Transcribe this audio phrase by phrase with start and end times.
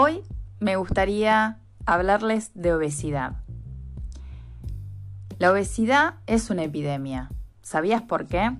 [0.00, 0.22] Hoy
[0.60, 3.32] me gustaría hablarles de obesidad.
[5.40, 7.30] La obesidad es una epidemia.
[7.62, 8.56] ¿Sabías por qué?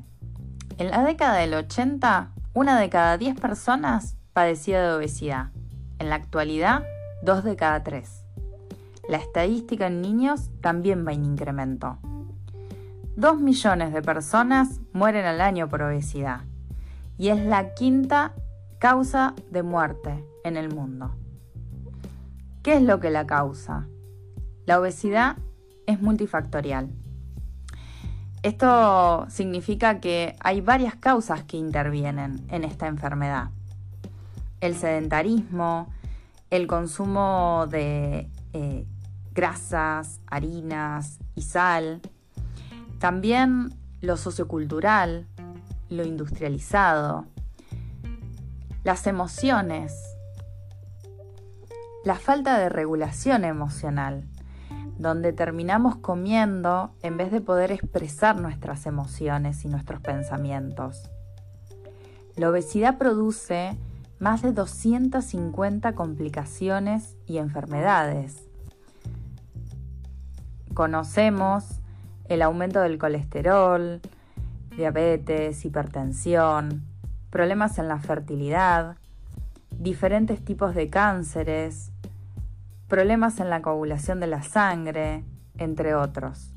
[0.79, 5.53] En la década del 80, una de cada 10 personas padecía de obesidad.
[6.01, 6.83] En la actualidad,
[7.23, 8.25] dos de cada tres.
[9.09, 11.99] La estadística en niños también va en incremento.
[13.15, 16.41] Dos millones de personas mueren al año por obesidad
[17.17, 18.35] y es la quinta
[18.81, 21.15] causa de muerte en el mundo.
[22.63, 23.87] ¿Qué es lo que la causa?
[24.67, 25.37] La obesidad
[25.87, 26.91] es multifactorial.
[28.43, 33.51] Esto significa que hay varias causas que intervienen en esta enfermedad.
[34.61, 35.93] El sedentarismo,
[36.51, 38.87] el consumo de eh,
[39.33, 42.01] grasas, harinas y sal,
[42.99, 45.27] también lo sociocultural,
[45.89, 47.27] lo industrializado,
[48.85, 49.95] las emociones,
[52.09, 54.25] la falta de regulación emocional,
[54.97, 61.03] donde terminamos comiendo en vez de poder expresar nuestras emociones y nuestros pensamientos.
[62.35, 63.77] La obesidad produce
[64.21, 68.43] más de 250 complicaciones y enfermedades.
[70.73, 71.83] Conocemos
[72.31, 74.01] el aumento del colesterol,
[74.75, 76.87] diabetes, hipertensión,
[77.29, 78.97] problemas en la fertilidad,
[79.79, 81.93] diferentes tipos de cánceres,
[82.89, 85.25] problemas en la coagulación de la sangre,
[85.59, 86.55] entre otros.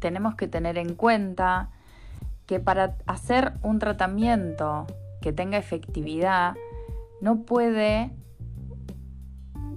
[0.00, 1.70] Tenemos que tener en cuenta
[2.46, 4.86] que para hacer un tratamiento
[5.20, 6.54] que tenga efectividad,
[7.20, 8.12] no puede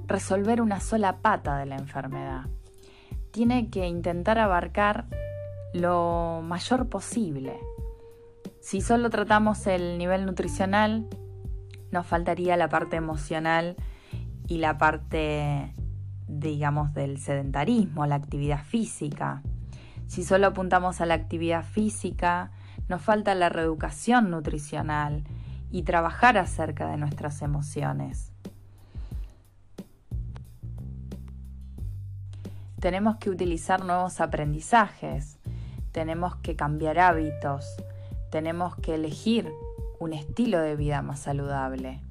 [0.08, 2.46] resolver una sola pata de la enfermedad.
[3.32, 5.06] Tiene que intentar abarcar
[5.74, 7.60] lo mayor posible.
[8.60, 11.08] Si solo tratamos el nivel nutricional,
[11.92, 13.76] nos faltaría la parte emocional
[14.50, 15.76] y la parte,
[16.28, 19.44] digamos, del sedentarismo, la actividad física.
[20.08, 22.52] Si solo apuntamos a la actividad física,
[22.88, 25.24] nos falta la reeducación nutricional
[25.70, 28.32] y trabajar acerca de nuestras emociones.
[32.80, 35.38] Tenemos que utilizar nuevos aprendizajes,
[35.92, 37.66] tenemos que cambiar hábitos,
[38.32, 39.52] tenemos que elegir
[40.00, 42.02] un estilo de vida más saludable.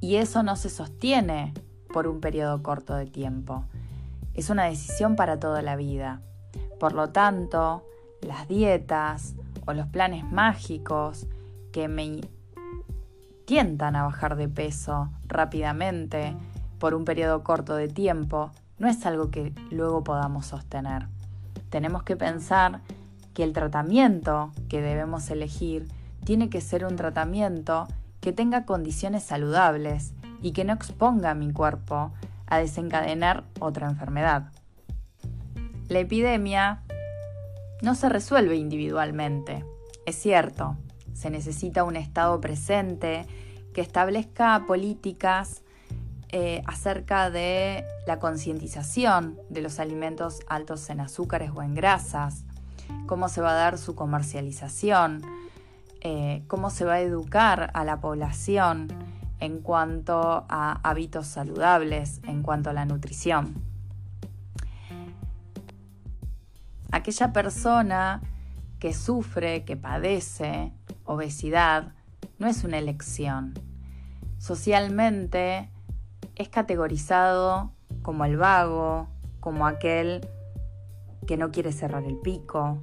[0.00, 1.52] Y eso no se sostiene
[1.92, 3.64] por un periodo corto de tiempo.
[4.34, 6.22] Es una decisión para toda la vida.
[6.78, 7.84] Por lo tanto,
[8.22, 9.34] las dietas
[9.66, 11.26] o los planes mágicos
[11.72, 12.20] que me
[13.44, 16.36] tientan a bajar de peso rápidamente
[16.78, 21.08] por un periodo corto de tiempo no es algo que luego podamos sostener.
[21.68, 22.80] Tenemos que pensar
[23.34, 25.86] que el tratamiento que debemos elegir
[26.24, 27.86] tiene que ser un tratamiento
[28.20, 32.12] que tenga condiciones saludables y que no exponga a mi cuerpo
[32.46, 34.52] a desencadenar otra enfermedad.
[35.88, 36.82] La epidemia
[37.82, 39.64] no se resuelve individualmente,
[40.06, 40.76] es cierto,
[41.12, 43.26] se necesita un Estado presente
[43.72, 45.62] que establezca políticas
[46.30, 52.44] eh, acerca de la concientización de los alimentos altos en azúcares o en grasas,
[53.06, 55.22] cómo se va a dar su comercialización,
[56.00, 58.88] eh, cómo se va a educar a la población
[59.38, 63.54] en cuanto a hábitos saludables, en cuanto a la nutrición.
[66.92, 68.20] Aquella persona
[68.78, 70.72] que sufre, que padece
[71.04, 71.92] obesidad,
[72.38, 73.54] no es una elección.
[74.38, 75.70] Socialmente
[76.34, 77.72] es categorizado
[78.02, 79.08] como el vago,
[79.40, 80.26] como aquel
[81.26, 82.82] que no quiere cerrar el pico,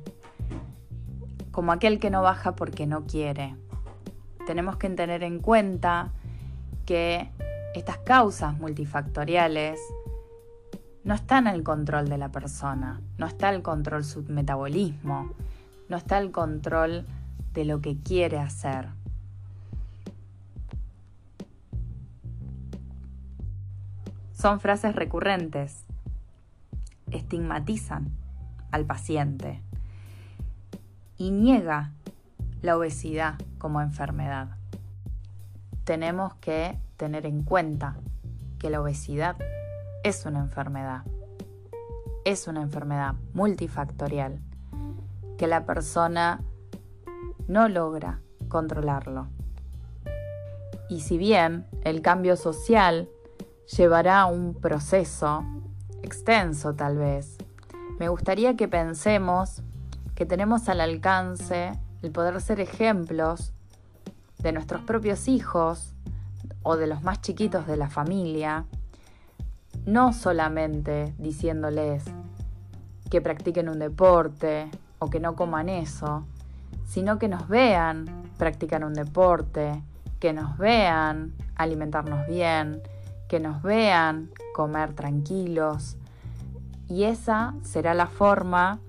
[1.57, 3.55] como aquel que no baja porque no quiere.
[4.45, 6.11] Tenemos que tener en cuenta
[6.85, 7.31] que
[7.73, 9.79] estas causas multifactoriales
[11.03, 15.31] no están al control de la persona, no está al control su metabolismo,
[15.89, 17.07] no está al control
[17.55, 18.89] de lo que quiere hacer.
[24.31, 25.85] Son frases recurrentes,
[27.09, 28.11] estigmatizan
[28.69, 29.63] al paciente
[31.17, 31.91] y niega
[32.61, 34.49] la obesidad como enfermedad.
[35.83, 37.97] Tenemos que tener en cuenta
[38.59, 39.37] que la obesidad
[40.03, 41.03] es una enfermedad.
[42.25, 44.39] Es una enfermedad multifactorial
[45.37, 46.41] que la persona
[47.47, 48.19] no logra
[48.49, 49.27] controlarlo.
[50.89, 53.09] Y si bien el cambio social
[53.77, 55.43] llevará un proceso
[56.01, 57.37] extenso tal vez,
[57.99, 59.61] me gustaría que pensemos
[60.17, 63.53] que tenemos al alcance el poder ser ejemplos
[64.39, 65.93] de nuestros propios hijos
[66.63, 68.65] o de los más chiquitos de la familia,
[69.85, 72.03] no solamente diciéndoles
[73.11, 76.25] que practiquen un deporte o que no coman eso,
[76.87, 78.05] sino que nos vean
[78.39, 79.83] practicar un deporte,
[80.19, 82.81] que nos vean alimentarnos bien,
[83.29, 85.95] que nos vean comer tranquilos.
[86.87, 88.79] Y esa será la forma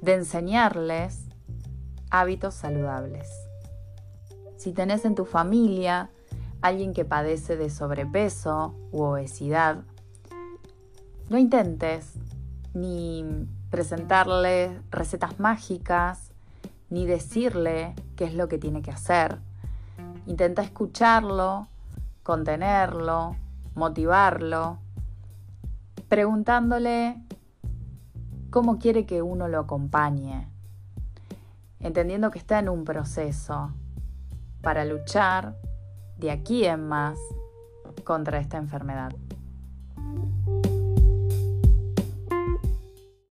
[0.00, 1.26] de enseñarles
[2.10, 3.28] hábitos saludables.
[4.56, 6.10] Si tenés en tu familia
[6.60, 9.84] alguien que padece de sobrepeso u obesidad,
[11.28, 12.14] no intentes
[12.74, 13.24] ni
[13.70, 16.32] presentarle recetas mágicas,
[16.90, 19.38] ni decirle qué es lo que tiene que hacer.
[20.26, 21.68] Intenta escucharlo,
[22.22, 23.36] contenerlo,
[23.74, 24.78] motivarlo,
[26.08, 27.16] preguntándole
[28.50, 30.48] cómo quiere que uno lo acompañe,
[31.80, 33.72] entendiendo que está en un proceso
[34.62, 35.56] para luchar
[36.16, 37.18] de aquí en más
[38.04, 39.12] contra esta enfermedad.